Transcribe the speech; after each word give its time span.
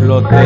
flote. 0.00 0.36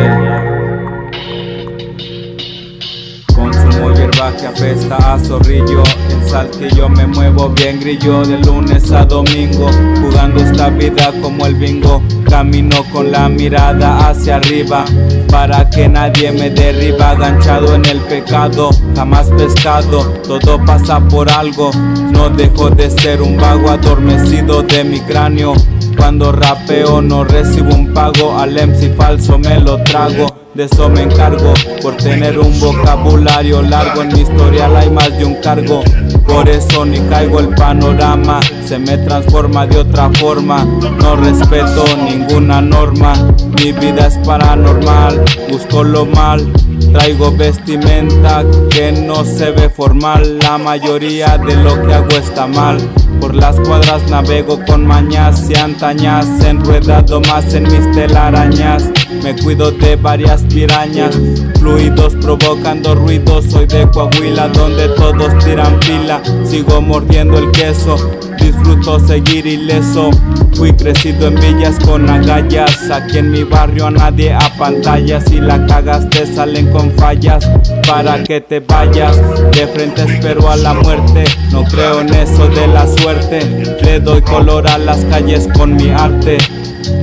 Consumo 3.33 3.91
hierba 3.91 4.31
que 4.37 4.47
apesta 4.47 4.97
a 5.13 5.19
zorrillo. 5.19 5.83
En 6.09 6.29
saltillo 6.29 6.89
me 6.89 7.07
muevo 7.07 7.49
bien 7.49 7.79
grillo. 7.79 8.23
De 8.23 8.37
lunes 8.39 8.91
a 8.91 9.05
domingo 9.05 9.69
Jugando 10.01 10.41
esta 10.41 10.69
vida 10.69 11.11
como 11.21 11.45
el 11.45 11.55
bingo. 11.55 12.01
Camino 12.29 12.83
con 12.91 13.11
la 13.11 13.29
mirada 13.29 14.09
hacia 14.09 14.37
arriba 14.37 14.83
Para 15.29 15.69
que 15.69 15.87
nadie 15.87 16.31
me 16.31 16.49
derriba. 16.49 17.11
Aganchado 17.11 17.75
en 17.75 17.85
el 17.85 17.99
pecado 18.01 18.69
Jamás 18.95 19.29
pescado. 19.31 20.03
Todo 20.27 20.63
pasa 20.65 20.99
por 20.99 21.29
algo. 21.29 21.71
No 22.11 22.29
dejo 22.29 22.69
de 22.69 22.89
ser 22.89 23.21
un 23.21 23.37
vago 23.37 23.69
Adormecido 23.69 24.63
de 24.63 24.83
mi 24.83 24.99
cráneo. 25.01 25.53
Cuando 25.97 26.31
rapeo 26.31 27.01
no 27.01 27.23
recibo 27.23 27.73
un 27.73 27.93
pago, 27.93 28.37
al 28.37 28.53
MC 28.53 28.95
falso 28.95 29.37
me 29.37 29.59
lo 29.59 29.81
trago. 29.83 30.27
De 30.53 30.63
eso 30.63 30.89
me 30.89 31.01
encargo, 31.01 31.53
por 31.81 31.97
tener 31.97 32.39
un 32.39 32.57
vocabulario 32.61 33.61
largo 33.61 34.03
en 34.03 34.13
mi 34.13 34.21
historial 34.21 34.73
hay 34.77 34.89
más 34.89 35.17
de 35.17 35.25
un 35.25 35.35
cargo. 35.41 35.83
Por 36.25 36.47
eso 36.47 36.85
ni 36.85 36.99
caigo 37.09 37.41
el 37.41 37.49
panorama, 37.49 38.39
se 38.65 38.79
me 38.79 38.97
transforma 38.99 39.67
de 39.67 39.79
otra 39.79 40.09
forma. 40.11 40.63
No 40.63 41.17
respeto 41.17 41.83
ninguna 42.05 42.61
norma, 42.61 43.13
mi 43.61 43.73
vida 43.73 44.07
es 44.07 44.17
paranormal, 44.19 45.25
busco 45.51 45.83
lo 45.83 46.05
mal. 46.05 46.49
Traigo 46.93 47.35
vestimenta 47.35 48.45
que 48.69 48.93
no 48.93 49.25
se 49.25 49.51
ve 49.51 49.69
formal, 49.69 50.39
la 50.39 50.57
mayoría 50.57 51.37
de 51.37 51.55
lo 51.57 51.85
que 51.85 51.93
hago 51.93 52.11
está 52.11 52.47
mal. 52.47 52.77
Por 53.19 53.35
las 53.35 53.59
cuadras 53.59 54.09
navego 54.09 54.59
con 54.65 54.85
mañas 54.85 55.49
y 55.49 55.55
antañas, 55.55 56.27
enredado 56.43 57.21
más 57.21 57.53
en 57.53 57.63
mis 57.63 57.91
telarañas. 57.91 58.89
Me 59.23 59.35
cuido 59.35 59.71
de 59.71 59.95
varias 59.95 60.43
pirañas, 60.43 61.15
fluidos 61.59 62.15
provocando 62.15 62.95
ruidos. 62.95 63.45
Soy 63.45 63.65
de 63.65 63.89
Coahuila 63.89 64.49
donde 64.49 64.89
todos 64.89 65.43
tiran 65.43 65.81
fila. 65.81 66.21
Sigo 66.45 66.81
mordiendo 66.81 67.37
el 67.37 67.51
queso, 67.51 67.97
disfruto 68.45 68.99
seguir 68.99 69.45
ileso. 69.45 70.11
Fui 70.53 70.71
crecido 70.73 71.27
en 71.27 71.35
villas 71.35 71.77
con 71.83 72.09
agallas. 72.09 72.89
Aquí 72.91 73.17
en 73.17 73.31
mi 73.31 73.43
barrio 73.43 73.87
a 73.87 73.91
nadie 73.91 74.33
a 74.33 74.51
pantallas. 74.57 75.25
Si 75.25 75.39
la 75.39 75.65
cagas 75.65 76.09
te 76.09 76.25
salen 76.25 76.71
con 76.71 76.91
fallas 76.91 77.49
para 77.87 78.23
que 78.23 78.41
te 78.41 78.59
vayas. 78.59 79.17
De 79.51 79.67
frente 79.67 80.03
espero 80.03 80.49
a 80.49 80.55
la 80.55 80.73
muerte. 80.73 81.23
No 81.51 81.63
creo 81.63 82.01
en 82.01 82.13
eso 82.13 82.47
de 82.47 82.67
la 82.67 82.87
suerte. 82.87 83.39
Le 83.81 83.99
doy 83.99 84.21
color 84.21 84.67
a 84.67 84.77
las 84.77 85.03
calles 85.05 85.47
con 85.55 85.75
mi 85.75 85.89
arte. 85.89 86.37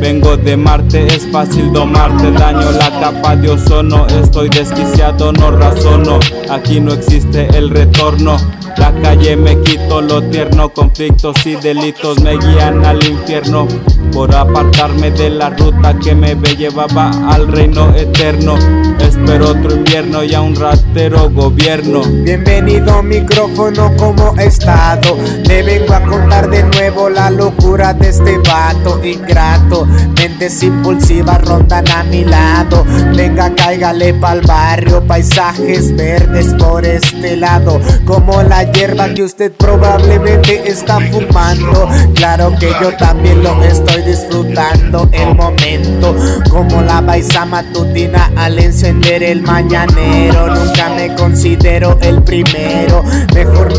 Vengo 0.00 0.36
de 0.36 0.56
Marte, 0.56 1.06
es 1.06 1.26
fácil 1.32 1.72
domarte, 1.72 2.30
daño 2.30 2.70
la 2.70 2.88
capa 3.00 3.34
de 3.34 3.50
ozono, 3.50 4.06
estoy 4.06 4.48
desquiciado, 4.48 5.32
no 5.32 5.50
razono, 5.50 6.20
aquí 6.50 6.80
no 6.80 6.92
existe 6.92 7.48
el 7.56 7.68
retorno. 7.70 8.36
La 8.82 8.92
calle 9.00 9.36
me 9.36 9.62
quito 9.62 10.00
lo 10.00 10.20
tierno, 10.20 10.70
conflictos 10.70 11.46
y 11.46 11.54
delitos 11.54 12.20
me 12.20 12.36
guían 12.36 12.84
al 12.84 13.00
infierno 13.04 13.68
por 14.12 14.34
apartarme 14.34 15.12
de 15.12 15.30
la 15.30 15.50
ruta 15.50 15.96
que 16.00 16.16
me 16.16 16.34
llevaba 16.34 17.12
al 17.32 17.46
reino 17.46 17.94
eterno. 17.94 18.56
Espero 18.98 19.50
otro 19.50 19.76
invierno 19.76 20.24
y 20.24 20.34
a 20.34 20.40
un 20.40 20.56
ratero 20.56 21.30
gobierno. 21.30 22.02
Bienvenido 22.24 23.04
micrófono 23.04 23.92
como 23.96 24.34
estado. 24.38 25.16
Le 25.44 25.62
vengo 25.62 25.94
a 25.94 26.02
contar 26.02 26.50
de 26.50 26.64
nuevo 26.64 27.08
la 27.08 27.30
locura 27.30 27.94
de 27.94 28.08
este 28.08 28.36
vato 28.38 29.00
ingrato. 29.04 29.86
Mentes 30.16 30.60
impulsivas 30.62 31.40
rondan 31.44 31.88
a 31.88 32.02
mi 32.02 32.24
lado. 32.24 32.84
Venga, 33.32 33.54
cáigale 33.54 34.12
pa'l 34.12 34.42
barrio. 34.42 35.02
Paisajes 35.06 35.96
verdes 35.96 36.52
por 36.58 36.84
este 36.84 37.34
lado. 37.34 37.80
Como 38.04 38.42
la 38.42 38.70
hierba 38.70 39.08
que 39.14 39.22
usted 39.22 39.50
probablemente 39.52 40.68
está 40.68 41.00
fumando. 41.00 41.88
Claro 42.14 42.52
que 42.60 42.70
yo 42.78 42.94
también 42.98 43.42
lo 43.42 43.62
estoy 43.64 44.02
disfrutando 44.02 45.08
el 45.12 45.34
momento. 45.34 46.14
Como 46.50 46.82
la 46.82 47.00
baisa 47.00 47.46
matutina 47.46 48.30
al 48.36 48.58
encender 48.58 49.22
el 49.22 49.40
mañanero. 49.40 50.54
Nunca 50.54 50.90
me 50.90 51.14
considero 51.14 51.98
el 52.02 52.22
primero. 52.22 53.02
Mejor 53.34 53.72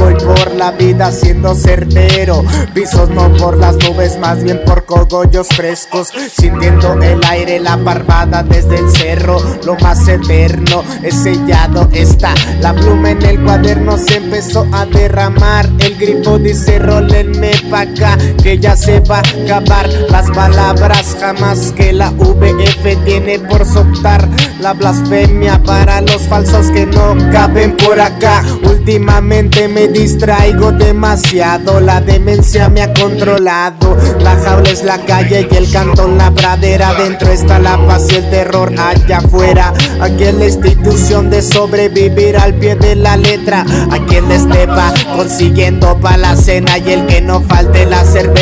la 0.64 0.72
vida 0.72 1.12
siendo 1.12 1.56
certero. 1.56 2.42
Pisos 2.74 3.10
no 3.10 3.30
por 3.34 3.58
las 3.58 3.76
nubes, 3.84 4.18
más 4.18 4.42
bien 4.42 4.62
por 4.66 4.86
cogollos 4.86 5.50
frescos. 5.50 6.08
Sintiendo 6.40 6.94
el 7.02 7.22
aire, 7.26 7.60
la 7.60 7.76
barbada 7.76 8.44
desde 8.44 8.78
el 8.78 8.90
cerro. 8.92 9.42
Lo 9.66 9.76
más 9.80 10.08
eterno 10.08 10.82
es 11.02 11.16
sellado 11.16 11.90
está. 11.92 12.34
La 12.62 12.74
pluma 12.74 13.12
en 13.12 13.22
el 13.24 13.44
cuaderno 13.44 13.98
se 13.98 14.16
empezó 14.18 14.66
a 14.72 14.86
derramar. 14.86 15.70
El 15.80 15.98
grifo 15.98 16.40
dice 16.40 16.80
rolenme 16.80 17.52
pa' 17.70 17.82
acá, 17.82 18.18
que 18.42 18.58
ya 18.58 18.78
se 18.78 19.02
va 19.02 19.18
a 19.18 19.44
acabar. 19.44 19.90
Las 20.10 20.32
palabras 20.32 20.93
jamás 21.20 21.72
que 21.74 21.94
la 21.94 22.10
VF 22.12 23.04
tiene 23.06 23.40
por 23.40 23.66
soltar. 23.66 24.28
La 24.60 24.74
blasfemia 24.74 25.62
para 25.62 26.02
los 26.02 26.22
falsos 26.24 26.68
que 26.72 26.86
no 26.86 27.16
caben 27.32 27.76
por 27.78 28.00
acá. 28.00 28.44
Últimamente 28.64 29.68
me 29.68 29.88
distraigo 29.88 30.72
demasiado. 30.72 31.80
La 31.80 32.02
demencia 32.02 32.70
me 32.70 32.82
ha 32.82 32.94
controlado. 32.94 33.98
La 34.20 34.36
jaula 34.38 34.70
es 34.70 34.84
la 34.84 35.00
calle 35.06 35.48
y 35.50 35.56
el 35.56 35.72
cantón 35.72 36.18
la 36.18 36.32
pradera. 36.32 36.94
Dentro 36.94 37.32
está 37.32 37.60
la 37.60 37.78
paz 37.86 38.08
y 38.12 38.16
el 38.16 38.30
terror 38.30 38.74
allá 38.78 39.18
afuera. 39.18 39.74
Aquí 40.00 40.24
la 40.32 40.46
institución 40.46 41.30
de 41.30 41.42
sobrevivir 41.42 42.38
al 42.38 42.54
pie 42.56 42.76
de 42.76 42.96
la 42.96 43.18
letra. 43.18 43.66
Aquí 43.92 44.16
en 44.18 44.30
la 44.30 44.94
consiguiendo 45.16 45.98
pa' 46.00 46.18
la 46.18 46.36
cena 46.36 46.78
y 46.78 46.92
el 46.92 47.06
que 47.06 47.22
no 47.22 47.42
falte 47.42 47.86
la 47.86 48.04
cerveza. 48.04 48.33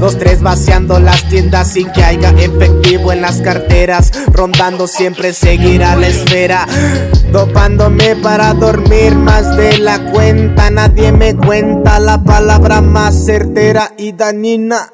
Dos, 0.00 0.18
tres 0.18 0.42
vaciando 0.42 0.98
las 0.98 1.28
tiendas 1.28 1.72
sin 1.72 1.88
que 1.92 2.02
haya 2.02 2.30
efectivo 2.30 3.12
en 3.12 3.20
las 3.20 3.40
carteras. 3.40 4.10
Rondando 4.32 4.88
siempre 4.88 5.32
seguir 5.32 5.84
a 5.84 5.94
la 5.94 6.08
esfera. 6.08 6.66
Dopándome 7.30 8.16
para 8.16 8.54
dormir 8.54 9.14
más 9.14 9.56
de 9.56 9.78
la 9.78 10.10
cuenta. 10.10 10.68
Nadie 10.70 11.12
me 11.12 11.36
cuenta 11.36 12.00
la 12.00 12.24
palabra 12.24 12.80
más 12.80 13.24
certera 13.24 13.92
y 13.96 14.12
danina. 14.12 14.90